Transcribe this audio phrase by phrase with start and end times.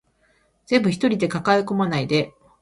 [0.65, 2.33] 全部一人で抱え込まないで